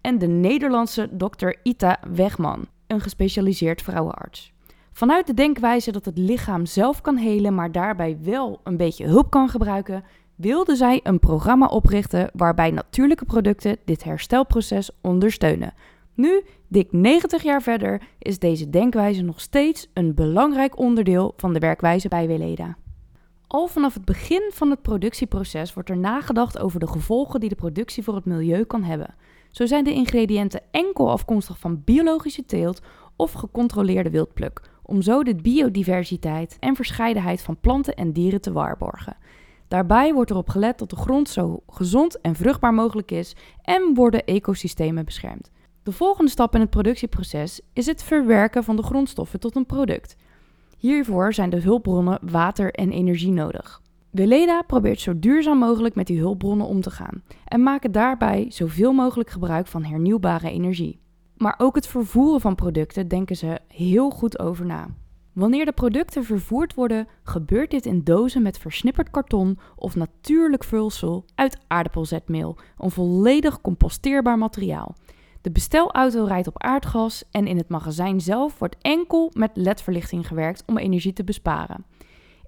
en 0.00 0.18
de 0.18 0.26
Nederlandse 0.26 1.08
Dr. 1.16 1.50
Ita 1.62 1.98
Wegman 2.12 2.66
een 2.90 3.00
gespecialiseerd 3.00 3.82
vrouwenarts. 3.82 4.52
Vanuit 4.92 5.26
de 5.26 5.34
denkwijze 5.34 5.92
dat 5.92 6.04
het 6.04 6.18
lichaam 6.18 6.66
zelf 6.66 7.00
kan 7.00 7.16
helen, 7.16 7.54
maar 7.54 7.72
daarbij 7.72 8.18
wel 8.22 8.60
een 8.64 8.76
beetje 8.76 9.06
hulp 9.06 9.30
kan 9.30 9.48
gebruiken, 9.48 10.04
wilde 10.34 10.76
zij 10.76 11.00
een 11.02 11.18
programma 11.18 11.66
oprichten 11.66 12.30
waarbij 12.34 12.70
natuurlijke 12.70 13.24
producten 13.24 13.76
dit 13.84 14.04
herstelproces 14.04 14.90
ondersteunen. 15.00 15.74
Nu, 16.14 16.42
dik 16.68 16.92
90 16.92 17.42
jaar 17.42 17.62
verder, 17.62 18.02
is 18.18 18.38
deze 18.38 18.70
denkwijze 18.70 19.22
nog 19.22 19.40
steeds 19.40 19.90
een 19.94 20.14
belangrijk 20.14 20.78
onderdeel 20.78 21.32
van 21.36 21.52
de 21.52 21.58
werkwijze 21.58 22.08
bij 22.08 22.26
Weleda. 22.26 22.76
Al 23.46 23.66
vanaf 23.66 23.94
het 23.94 24.04
begin 24.04 24.50
van 24.52 24.70
het 24.70 24.82
productieproces 24.82 25.74
wordt 25.74 25.88
er 25.88 25.96
nagedacht 25.96 26.58
over 26.58 26.80
de 26.80 26.86
gevolgen 26.86 27.40
die 27.40 27.48
de 27.48 27.54
productie 27.54 28.02
voor 28.02 28.14
het 28.14 28.24
milieu 28.24 28.64
kan 28.64 28.82
hebben. 28.82 29.14
Zo 29.50 29.66
zijn 29.66 29.84
de 29.84 29.92
ingrediënten 29.92 30.62
enkel 30.70 31.10
afkomstig 31.10 31.58
van 31.58 31.82
biologische 31.84 32.44
teelt 32.44 32.80
of 33.16 33.32
gecontroleerde 33.32 34.10
wildpluk, 34.10 34.60
om 34.82 35.02
zo 35.02 35.22
de 35.22 35.34
biodiversiteit 35.34 36.56
en 36.60 36.76
verscheidenheid 36.76 37.42
van 37.42 37.60
planten 37.60 37.94
en 37.94 38.12
dieren 38.12 38.40
te 38.40 38.52
waarborgen. 38.52 39.16
Daarbij 39.68 40.14
wordt 40.14 40.30
erop 40.30 40.48
gelet 40.48 40.78
dat 40.78 40.90
de 40.90 40.96
grond 40.96 41.28
zo 41.28 41.62
gezond 41.68 42.20
en 42.20 42.34
vruchtbaar 42.34 42.74
mogelijk 42.74 43.10
is 43.10 43.36
en 43.62 43.94
worden 43.94 44.24
ecosystemen 44.24 45.04
beschermd. 45.04 45.50
De 45.82 45.92
volgende 45.92 46.30
stap 46.30 46.54
in 46.54 46.60
het 46.60 46.70
productieproces 46.70 47.60
is 47.72 47.86
het 47.86 48.02
verwerken 48.02 48.64
van 48.64 48.76
de 48.76 48.82
grondstoffen 48.82 49.40
tot 49.40 49.56
een 49.56 49.66
product. 49.66 50.16
Hiervoor 50.78 51.34
zijn 51.34 51.50
de 51.50 51.60
hulpbronnen 51.60 52.18
water 52.22 52.72
en 52.72 52.92
energie 52.92 53.32
nodig. 53.32 53.80
Weleda 54.10 54.62
probeert 54.62 55.00
zo 55.00 55.18
duurzaam 55.18 55.58
mogelijk 55.58 55.94
met 55.94 56.06
die 56.06 56.18
hulpbronnen 56.18 56.66
om 56.66 56.80
te 56.80 56.90
gaan 56.90 57.22
en 57.44 57.62
maken 57.62 57.92
daarbij 57.92 58.46
zoveel 58.48 58.92
mogelijk 58.92 59.30
gebruik 59.30 59.66
van 59.66 59.84
hernieuwbare 59.84 60.50
energie. 60.50 61.00
Maar 61.36 61.54
ook 61.58 61.74
het 61.74 61.86
vervoeren 61.86 62.40
van 62.40 62.54
producten 62.54 63.08
denken 63.08 63.36
ze 63.36 63.58
heel 63.68 64.10
goed 64.10 64.38
over 64.38 64.66
na. 64.66 64.88
Wanneer 65.32 65.64
de 65.64 65.72
producten 65.72 66.24
vervoerd 66.24 66.74
worden, 66.74 67.06
gebeurt 67.22 67.70
dit 67.70 67.86
in 67.86 68.04
dozen 68.04 68.42
met 68.42 68.58
versnipperd 68.58 69.10
karton 69.10 69.58
of 69.76 69.96
natuurlijk 69.96 70.64
vulsel 70.64 71.24
uit 71.34 71.58
aardappelzetmeel, 71.66 72.56
een 72.78 72.90
volledig 72.90 73.60
composteerbaar 73.60 74.38
materiaal. 74.38 74.94
De 75.40 75.50
bestelauto 75.50 76.24
rijdt 76.24 76.48
op 76.48 76.62
aardgas 76.62 77.24
en 77.30 77.46
in 77.46 77.56
het 77.56 77.68
magazijn 77.68 78.20
zelf 78.20 78.58
wordt 78.58 78.76
enkel 78.80 79.30
met 79.34 79.50
LED-verlichting 79.54 80.26
gewerkt 80.26 80.62
om 80.66 80.78
energie 80.78 81.12
te 81.12 81.24
besparen. 81.24 81.84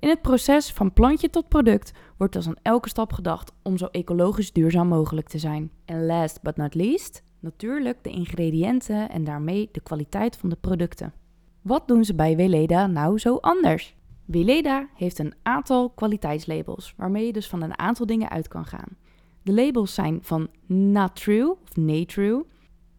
In 0.03 0.09
het 0.09 0.23
proces 0.23 0.73
van 0.73 0.93
plantje 0.93 1.31
tot 1.31 1.49
product 1.49 1.93
wordt 2.17 2.33
dus 2.33 2.47
aan 2.47 2.57
elke 2.63 2.89
stap 2.89 3.13
gedacht 3.13 3.53
om 3.63 3.79
zo 3.79 3.87
ecologisch 3.87 4.53
duurzaam 4.53 4.89
mogelijk 4.89 5.29
te 5.29 5.39
zijn. 5.39 5.71
En 5.85 6.07
last 6.07 6.43
but 6.43 6.57
not 6.57 6.75
least, 6.75 7.23
natuurlijk 7.41 7.99
de 8.03 8.11
ingrediënten 8.11 9.11
en 9.11 9.25
daarmee 9.25 9.69
de 9.73 9.81
kwaliteit 9.81 10.37
van 10.37 10.49
de 10.49 10.57
producten. 10.61 11.13
Wat 11.61 11.89
doen 11.89 12.05
ze 12.05 12.15
bij 12.15 12.37
Weleda 12.37 12.87
nou 12.87 13.19
zo 13.19 13.37
anders? 13.37 13.95
Weleda 14.25 14.89
heeft 14.95 15.19
een 15.19 15.35
aantal 15.43 15.91
kwaliteitslabels 15.91 16.95
waarmee 16.97 17.27
je 17.27 17.33
dus 17.33 17.49
van 17.49 17.63
een 17.63 17.79
aantal 17.79 18.07
dingen 18.07 18.31
uit 18.31 18.49
kan 18.49 18.65
gaan. 18.65 18.97
De 19.43 19.53
labels 19.53 19.95
zijn 19.95 20.19
van 20.23 20.49
Natrue 20.67 21.51
of 21.51 21.77
Natrue, 21.77 22.45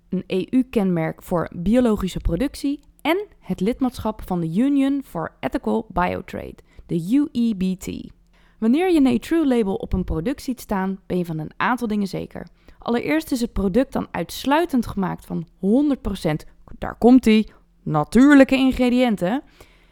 een 0.09 0.23
EU-kenmerk 0.27 1.23
voor 1.23 1.51
biologische 1.55 2.19
productie 2.19 2.79
en 3.03 3.25
het 3.39 3.59
lidmaatschap 3.59 4.21
van 4.25 4.39
de 4.39 4.47
Union 4.47 5.01
for 5.05 5.35
Ethical 5.39 5.85
Biotrade, 5.89 6.55
de 6.85 7.27
UEBT. 7.31 8.11
Wanneer 8.59 8.91
je 8.91 9.01
Natrue 9.01 9.47
label 9.47 9.75
op 9.75 9.93
een 9.93 10.03
product 10.03 10.41
ziet 10.41 10.61
staan, 10.61 10.99
ben 11.05 11.17
je 11.17 11.25
van 11.25 11.39
een 11.39 11.51
aantal 11.57 11.87
dingen 11.87 12.07
zeker. 12.07 12.47
Allereerst 12.79 13.31
is 13.31 13.41
het 13.41 13.53
product 13.53 13.93
dan 13.93 14.07
uitsluitend 14.11 14.87
gemaakt 14.87 15.25
van 15.25 15.47
100%, 15.47 16.49
daar 16.77 16.95
komt 16.95 17.25
ie, 17.25 17.51
natuurlijke 17.83 18.55
ingrediënten. 18.55 19.41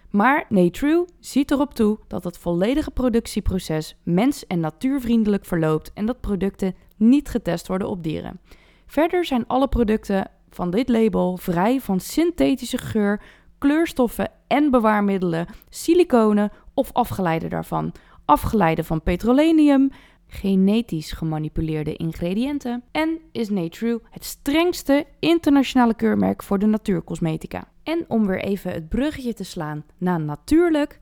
Maar 0.10 0.46
Natrue 0.50 1.06
ziet 1.20 1.52
erop 1.52 1.74
toe 1.74 2.00
dat 2.08 2.24
het 2.24 2.38
volledige 2.38 2.92
productieproces 2.92 3.98
mens- 4.04 4.48
en 4.48 4.60
natuurvriendelijk 4.60 5.46
verloopt 5.46 5.94
en 5.94 6.06
dat 6.06 6.20
producten 6.20 6.76
niet 6.98 7.30
getest 7.30 7.68
worden 7.68 7.90
op 7.90 8.04
dieren. 8.04 8.40
Verder 8.86 9.26
zijn 9.26 9.48
alle 9.48 9.68
producten 9.68 10.32
van 10.52 10.72
dit 10.72 10.90
label 10.90 11.38
vrij 11.38 11.80
van 11.80 12.00
synthetische 12.00 12.78
geur, 12.78 13.22
kleurstoffen 13.58 14.32
en 14.48 14.72
bewaarmiddelen, 14.72 15.48
siliconen 15.70 16.52
of 16.74 16.94
afgeleiden 16.94 17.50
daarvan, 17.50 17.94
afgeleiden 18.26 18.86
van 18.86 19.02
petroleum, 19.02 19.90
genetisch 20.28 21.12
gemanipuleerde 21.12 21.96
ingrediënten 21.96 22.84
en 22.92 23.20
is 23.32 23.50
Natrue 23.50 24.00
het 24.10 24.26
strengste 24.26 25.06
internationale 25.20 25.94
keurmerk 25.94 26.44
voor 26.44 26.60
de 26.60 26.66
natuurcosmetica. 26.66 27.68
En 27.84 28.06
om 28.08 28.28
weer 28.28 28.44
even 28.44 28.72
het 28.72 28.90
bruggetje 28.90 29.34
te 29.34 29.44
slaan 29.44 29.86
naar 29.98 30.20
natuurlijk, 30.20 31.00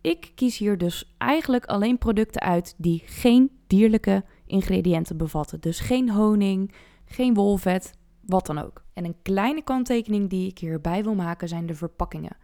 ik 0.00 0.32
kies 0.34 0.58
hier 0.58 0.78
dus 0.78 1.14
eigenlijk 1.18 1.64
alleen 1.64 1.98
producten 1.98 2.40
uit 2.40 2.74
die 2.76 3.02
geen 3.06 3.50
dierlijke 3.66 4.24
ingrediënten 4.46 5.16
bevatten. 5.16 5.60
Dus 5.60 5.80
geen 5.80 6.10
honing, 6.10 6.72
geen 7.04 7.34
wolvet, 7.34 7.92
wat 8.20 8.46
dan 8.46 8.58
ook. 8.58 8.82
En 8.92 9.04
een 9.04 9.22
kleine 9.22 9.62
kanttekening 9.62 10.30
die 10.30 10.48
ik 10.48 10.58
hierbij 10.58 11.02
wil 11.02 11.14
maken 11.14 11.48
zijn 11.48 11.66
de 11.66 11.74
verpakkingen. 11.74 12.36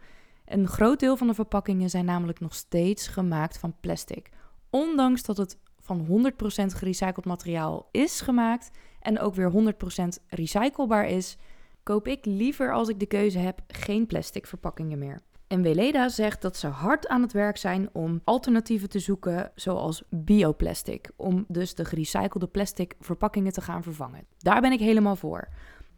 Een 0.45 0.67
groot 0.67 0.99
deel 0.99 1.17
van 1.17 1.27
de 1.27 1.33
verpakkingen 1.33 1.89
zijn 1.89 2.05
namelijk 2.05 2.39
nog 2.39 2.55
steeds 2.55 3.07
gemaakt 3.07 3.57
van 3.57 3.75
plastic. 3.79 4.29
Ondanks 4.69 5.23
dat 5.23 5.37
het 5.37 5.57
van 5.79 6.31
100% 6.31 6.65
gerecycled 6.65 7.25
materiaal 7.25 7.89
is 7.91 8.21
gemaakt 8.21 8.71
en 8.99 9.19
ook 9.19 9.35
weer 9.35 9.51
100% 9.51 10.23
recyclebaar 10.27 11.07
is, 11.07 11.37
koop 11.83 12.07
ik 12.07 12.25
liever 12.25 12.73
als 12.73 12.89
ik 12.89 12.99
de 12.99 13.05
keuze 13.05 13.37
heb 13.37 13.61
geen 13.67 14.05
plastic 14.05 14.47
verpakkingen 14.47 14.99
meer. 14.99 15.21
En 15.47 15.61
Weleda 15.61 16.09
zegt 16.09 16.41
dat 16.41 16.57
ze 16.57 16.67
hard 16.67 17.07
aan 17.07 17.21
het 17.21 17.31
werk 17.31 17.57
zijn 17.57 17.89
om 17.91 18.21
alternatieven 18.23 18.89
te 18.89 18.99
zoeken, 18.99 19.51
zoals 19.55 20.03
bioplastic, 20.09 21.09
om 21.15 21.45
dus 21.47 21.75
de 21.75 21.85
gerecyclede 21.85 22.47
plastic 22.47 22.95
verpakkingen 22.99 23.51
te 23.51 23.61
gaan 23.61 23.83
vervangen. 23.83 24.25
Daar 24.37 24.61
ben 24.61 24.71
ik 24.71 24.79
helemaal 24.79 25.15
voor. 25.15 25.47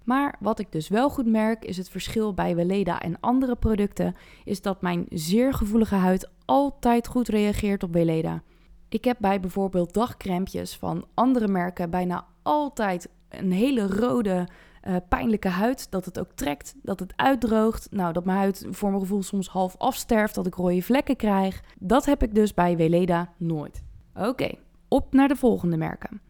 Maar 0.03 0.35
wat 0.39 0.59
ik 0.59 0.71
dus 0.71 0.87
wel 0.87 1.09
goed 1.09 1.25
merk, 1.25 1.65
is 1.65 1.77
het 1.77 1.89
verschil 1.89 2.33
bij 2.33 2.55
Weleda 2.55 2.99
en 2.99 3.19
andere 3.19 3.55
producten, 3.55 4.15
is 4.43 4.61
dat 4.61 4.81
mijn 4.81 5.05
zeer 5.09 5.53
gevoelige 5.53 5.95
huid 5.95 6.29
altijd 6.45 7.07
goed 7.07 7.27
reageert 7.27 7.83
op 7.83 7.93
Weleda. 7.93 8.41
Ik 8.89 9.03
heb 9.03 9.17
bij 9.19 9.39
bijvoorbeeld 9.39 9.93
dagcrempjes 9.93 10.77
van 10.77 11.05
andere 11.13 11.47
merken 11.47 11.89
bijna 11.89 12.25
altijd 12.41 13.09
een 13.29 13.51
hele 13.51 13.87
rode 13.87 14.47
uh, 14.87 14.95
pijnlijke 15.09 15.47
huid. 15.47 15.91
Dat 15.91 16.05
het 16.05 16.19
ook 16.19 16.31
trekt, 16.35 16.75
dat 16.81 16.99
het 16.99 17.13
uitdroogt. 17.15 17.87
Nou, 17.91 18.13
dat 18.13 18.25
mijn 18.25 18.37
huid 18.37 18.67
voor 18.69 18.89
mijn 18.89 19.01
gevoel 19.01 19.23
soms 19.23 19.47
half 19.47 19.77
afsterft, 19.77 20.35
dat 20.35 20.45
ik 20.45 20.55
rode 20.55 20.81
vlekken 20.81 21.15
krijg. 21.15 21.63
Dat 21.79 22.05
heb 22.05 22.23
ik 22.23 22.35
dus 22.35 22.53
bij 22.53 22.77
Weleda 22.77 23.33
nooit. 23.37 23.83
Oké, 24.15 24.51
op 24.87 25.13
naar 25.13 25.27
de 25.27 25.35
volgende 25.35 25.77
merken. 25.77 26.21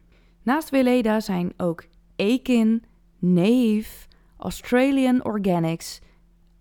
Naast 0.42 0.70
Weleda 0.70 1.20
zijn 1.20 1.52
ook 1.56 1.84
Akin, 2.16 2.84
Naive, 3.18 4.06
Australian 4.36 5.24
Organics, 5.24 6.00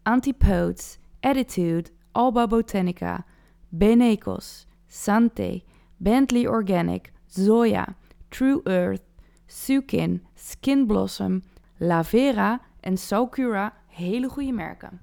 Antipodes, 0.04 1.00
Attitude, 1.20 1.90
Alba 2.12 2.48
Botanica, 2.48 3.26
Benecos, 3.70 4.68
Sante, 4.88 5.64
Bentley 5.98 6.48
Organic, 6.48 7.12
Zoya, 7.26 7.96
True 8.30 8.62
Earth, 8.64 9.02
Sukin, 9.46 10.26
Skin 10.36 10.88
Blossom, 10.88 11.44
Lavera 11.82 12.62
en 12.80 12.98
Saucura 12.98 13.74
hele 13.88 14.30
goede 14.30 14.52
merken. 14.52 15.02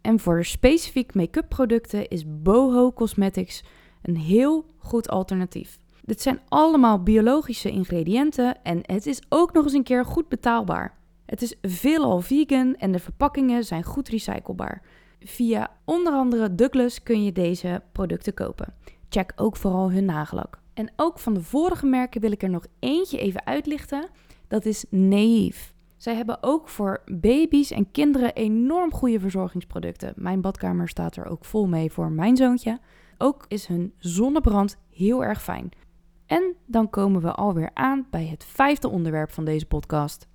En 0.00 0.20
voor 0.20 0.44
specifiek 0.44 1.14
make-up 1.14 1.48
producten 1.48 2.08
is 2.08 2.24
Boho 2.42 2.92
Cosmetics 2.92 3.64
een 4.02 4.16
heel 4.16 4.66
goed 4.78 5.08
alternatief. 5.08 5.78
Dit 6.04 6.22
zijn 6.22 6.40
allemaal 6.48 7.02
biologische 7.02 7.70
ingrediënten 7.70 8.62
en 8.62 8.80
het 8.82 9.06
is 9.06 9.22
ook 9.28 9.52
nog 9.52 9.64
eens 9.64 9.72
een 9.72 9.82
keer 9.82 10.04
goed 10.04 10.28
betaalbaar. 10.28 10.98
Het 11.26 11.42
is 11.42 11.54
veelal 11.62 12.20
vegan 12.20 12.76
en 12.76 12.92
de 12.92 12.98
verpakkingen 12.98 13.64
zijn 13.64 13.82
goed 13.82 14.08
recyclebaar. 14.08 14.82
Via 15.20 15.70
onder 15.84 16.12
andere 16.12 16.54
Douglas 16.54 17.02
kun 17.02 17.24
je 17.24 17.32
deze 17.32 17.82
producten 17.92 18.34
kopen. 18.34 18.74
Check 19.08 19.32
ook 19.36 19.56
vooral 19.56 19.90
hun 19.90 20.04
nagelak. 20.04 20.58
En 20.74 20.92
ook 20.96 21.18
van 21.18 21.34
de 21.34 21.42
vorige 21.42 21.86
merken 21.86 22.20
wil 22.20 22.32
ik 22.32 22.42
er 22.42 22.50
nog 22.50 22.66
eentje 22.78 23.18
even 23.18 23.46
uitlichten. 23.46 24.08
Dat 24.48 24.64
is 24.64 24.84
Naïef. 24.90 25.73
Zij 26.04 26.14
hebben 26.14 26.42
ook 26.42 26.68
voor 26.68 27.02
baby's 27.06 27.70
en 27.70 27.90
kinderen 27.90 28.34
enorm 28.34 28.92
goede 28.92 29.20
verzorgingsproducten. 29.20 30.12
Mijn 30.16 30.40
badkamer 30.40 30.88
staat 30.88 31.16
er 31.16 31.26
ook 31.26 31.44
vol 31.44 31.66
mee 31.66 31.92
voor 31.92 32.10
mijn 32.10 32.36
zoontje. 32.36 32.80
Ook 33.18 33.44
is 33.48 33.66
hun 33.66 33.94
zonnebrand 33.98 34.76
heel 34.90 35.24
erg 35.24 35.42
fijn. 35.42 35.70
En 36.26 36.54
dan 36.66 36.90
komen 36.90 37.22
we 37.22 37.32
alweer 37.32 37.70
aan 37.74 38.06
bij 38.10 38.26
het 38.26 38.44
vijfde 38.44 38.88
onderwerp 38.88 39.30
van 39.30 39.44
deze 39.44 39.66
podcast. 39.66 40.28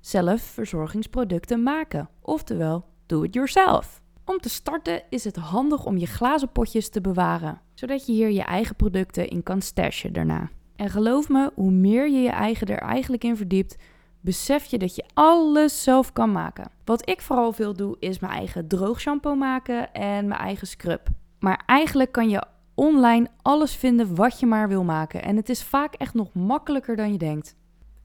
Zelf 0.00 0.42
verzorgingsproducten 0.42 1.62
maken, 1.62 2.08
oftewel 2.20 2.84
do 3.06 3.22
it 3.22 3.34
yourself. 3.34 4.02
Om 4.24 4.38
te 4.38 4.48
starten 4.48 5.02
is 5.10 5.24
het 5.24 5.36
handig 5.36 5.84
om 5.84 5.96
je 5.96 6.06
glazen 6.06 6.52
potjes 6.52 6.88
te 6.88 7.00
bewaren, 7.00 7.60
zodat 7.74 8.06
je 8.06 8.12
hier 8.12 8.30
je 8.30 8.42
eigen 8.42 8.76
producten 8.76 9.28
in 9.28 9.42
kan 9.42 9.60
stashen 9.60 10.12
daarna. 10.12 10.50
En 10.76 10.90
geloof 10.90 11.28
me, 11.28 11.50
hoe 11.54 11.70
meer 11.70 12.10
je 12.10 12.20
je 12.20 12.30
eigen 12.30 12.66
er 12.66 12.78
eigenlijk 12.78 13.24
in 13.24 13.36
verdiept, 13.36 13.76
besef 14.20 14.64
je 14.64 14.78
dat 14.78 14.94
je 14.94 15.04
alles 15.14 15.82
zelf 15.82 16.12
kan 16.12 16.32
maken. 16.32 16.70
Wat 16.84 17.08
ik 17.08 17.20
vooral 17.20 17.52
veel 17.52 17.74
doe, 17.74 17.96
is 17.98 18.18
mijn 18.18 18.32
eigen 18.32 18.68
droogshampoo 18.68 19.34
maken 19.34 19.92
en 19.92 20.28
mijn 20.28 20.40
eigen 20.40 20.66
scrub. 20.66 21.08
Maar 21.38 21.62
eigenlijk 21.66 22.12
kan 22.12 22.28
je 22.28 22.44
online 22.74 23.28
alles 23.42 23.74
vinden 23.74 24.14
wat 24.14 24.40
je 24.40 24.46
maar 24.46 24.68
wil 24.68 24.84
maken. 24.84 25.22
En 25.22 25.36
het 25.36 25.48
is 25.48 25.62
vaak 25.62 25.94
echt 25.94 26.14
nog 26.14 26.34
makkelijker 26.34 26.96
dan 26.96 27.12
je 27.12 27.18
denkt. 27.18 27.56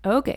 Oké, 0.02 0.36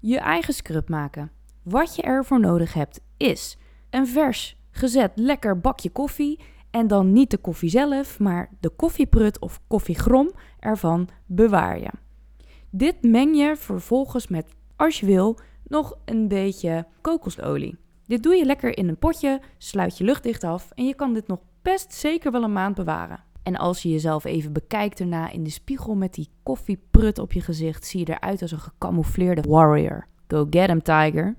je 0.00 0.18
eigen 0.18 0.54
scrub 0.54 0.88
maken. 0.88 1.30
Wat 1.62 1.96
je 1.96 2.02
ervoor 2.02 2.40
nodig 2.40 2.74
hebt 2.74 3.00
is 3.16 3.58
een 3.90 4.06
vers 4.06 4.56
gezet 4.70 5.12
lekker 5.14 5.60
bakje 5.60 5.90
koffie 5.90 6.40
en 6.70 6.86
dan 6.86 7.12
niet 7.12 7.30
de 7.30 7.38
koffie 7.38 7.70
zelf, 7.70 8.18
maar 8.18 8.50
de 8.60 8.68
koffieprut 8.68 9.40
of 9.40 9.60
koffiegrom 9.66 10.32
ervan 10.60 11.08
bewaar 11.26 11.80
je. 11.80 11.90
Dit 12.70 13.02
meng 13.02 13.36
je 13.36 13.56
vervolgens 13.56 14.28
met, 14.28 14.46
als 14.76 15.00
je 15.00 15.06
wil, 15.06 15.38
nog 15.64 15.98
een 16.04 16.28
beetje 16.28 16.86
kokosolie. 17.00 17.78
Dit 18.06 18.22
doe 18.22 18.34
je 18.34 18.44
lekker 18.44 18.76
in 18.76 18.88
een 18.88 18.98
potje, 18.98 19.40
sluit 19.58 19.98
je 19.98 20.04
luchtdicht 20.04 20.44
af 20.44 20.70
en 20.74 20.86
je 20.86 20.94
kan 20.94 21.14
dit 21.14 21.26
nog 21.26 21.38
best 21.62 21.94
zeker 21.94 22.32
wel 22.32 22.42
een 22.42 22.52
maand 22.52 22.74
bewaren. 22.74 23.24
En 23.42 23.56
als 23.56 23.82
je 23.82 23.88
jezelf 23.88 24.24
even 24.24 24.52
bekijkt 24.52 25.00
erna 25.00 25.30
in 25.30 25.44
de 25.44 25.50
spiegel 25.50 25.94
met 25.94 26.14
die 26.14 26.28
koffieprut 26.42 27.18
op 27.18 27.32
je 27.32 27.40
gezicht, 27.40 27.86
zie 27.86 28.00
je 28.00 28.12
eruit 28.12 28.42
als 28.42 28.50
een 28.50 28.58
gecamoufleerde 28.58 29.48
warrior. 29.48 30.06
Go 30.28 30.46
get 30.50 30.66
him, 30.66 30.82
tiger. 30.82 31.36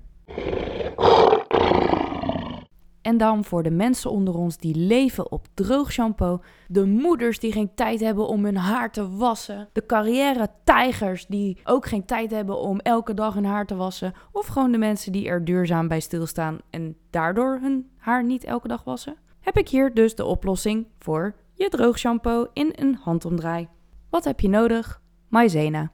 En 3.02 3.18
dan 3.18 3.44
voor 3.44 3.62
de 3.62 3.70
mensen 3.70 4.10
onder 4.10 4.34
ons 4.34 4.56
die 4.56 4.76
leven 4.76 5.32
op 5.32 5.46
droog 5.54 5.92
shampoo. 5.92 6.40
De 6.68 6.86
moeders 6.86 7.38
die 7.38 7.52
geen 7.52 7.74
tijd 7.74 8.00
hebben 8.00 8.26
om 8.28 8.44
hun 8.44 8.56
haar 8.56 8.92
te 8.92 9.16
wassen. 9.16 9.68
De 9.72 9.86
carrière-tijgers 9.86 11.26
die 11.26 11.58
ook 11.64 11.86
geen 11.86 12.04
tijd 12.04 12.30
hebben 12.30 12.58
om 12.58 12.78
elke 12.78 13.14
dag 13.14 13.34
hun 13.34 13.44
haar 13.44 13.66
te 13.66 13.74
wassen. 13.76 14.12
Of 14.32 14.46
gewoon 14.46 14.72
de 14.72 14.78
mensen 14.78 15.12
die 15.12 15.28
er 15.28 15.44
duurzaam 15.44 15.88
bij 15.88 16.00
stilstaan 16.00 16.58
en 16.70 16.96
daardoor 17.10 17.58
hun 17.62 17.90
haar 17.96 18.24
niet 18.24 18.44
elke 18.44 18.68
dag 18.68 18.84
wassen. 18.84 19.16
Heb 19.40 19.56
ik 19.56 19.68
hier 19.68 19.94
dus 19.94 20.14
de 20.14 20.24
oplossing 20.24 20.86
voor 20.98 21.34
je 21.54 21.68
droog 21.68 21.98
shampoo 21.98 22.46
in 22.52 22.72
een 22.74 22.98
handomdraai. 23.02 23.68
Wat 24.10 24.24
heb 24.24 24.40
je 24.40 24.48
nodig? 24.48 25.02
Maizena. 25.28 25.92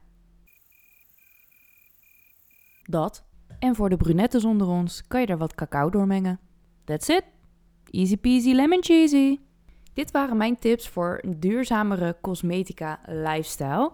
Dat. 2.83 3.25
En 3.59 3.75
voor 3.75 3.89
de 3.89 3.97
brunettes 3.97 4.45
onder 4.45 4.67
ons 4.67 5.07
kan 5.07 5.21
je 5.21 5.27
er 5.27 5.37
wat 5.37 5.55
cacao 5.55 5.89
doormengen. 5.89 6.39
That's 6.87 7.09
it. 7.09 7.23
Easy 7.91 8.17
peasy 8.17 8.53
lemon 8.53 8.83
cheesy. 8.83 9.39
Dit 9.93 10.11
waren 10.11 10.37
mijn 10.37 10.59
tips 10.59 10.87
voor 10.87 11.19
een 11.21 11.39
duurzamere 11.39 12.17
cosmetica 12.21 12.99
lifestyle. 13.05 13.91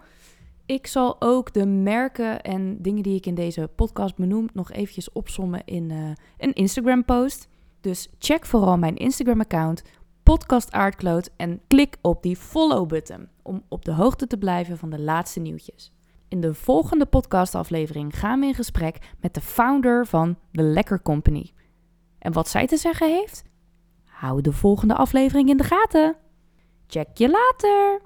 Ik 0.65 0.88
zal 0.88 1.21
ook 1.21 1.53
de 1.53 1.65
merken 1.65 2.41
en 2.41 2.81
dingen 2.81 3.03
die 3.03 3.15
ik 3.15 3.25
in 3.25 3.35
deze 3.35 3.69
podcast 3.75 4.15
benoem 4.15 4.50
nog 4.53 4.71
eventjes 4.71 5.12
opsommen 5.12 5.62
in 5.65 5.89
uh, 5.89 6.12
een 6.38 6.53
Instagram 6.53 7.05
post. 7.05 7.47
Dus 7.81 8.09
check 8.19 8.45
vooral 8.45 8.77
mijn 8.77 8.95
Instagram 8.95 9.39
account 9.39 9.83
podcast 10.23 10.71
Aardkloot 10.71 11.29
en 11.38 11.62
klik 11.67 11.97
op 12.01 12.23
die 12.23 12.35
follow 12.35 12.88
button 12.88 13.27
om 13.41 13.63
op 13.69 13.85
de 13.85 13.93
hoogte 13.93 14.27
te 14.27 14.38
blijven 14.38 14.77
van 14.77 14.89
de 14.89 15.00
laatste 15.00 15.39
nieuwtjes. 15.39 15.91
In 16.27 16.41
de 16.41 16.53
volgende 16.53 17.05
podcastaflevering 17.05 18.19
gaan 18.19 18.39
we 18.39 18.45
in 18.45 18.53
gesprek 18.53 18.97
met 19.19 19.33
de 19.33 19.41
founder 19.41 20.07
van 20.07 20.38
The 20.51 20.62
Lekker 20.62 21.01
Company. 21.01 21.51
En 22.23 22.31
wat 22.31 22.49
zij 22.49 22.67
te 22.67 22.77
zeggen 22.77 23.07
heeft? 23.07 23.43
Hou 24.05 24.41
de 24.41 24.51
volgende 24.51 24.95
aflevering 24.95 25.49
in 25.49 25.57
de 25.57 25.63
gaten. 25.63 26.15
Check 26.87 27.17
je 27.17 27.29
later! 27.29 28.01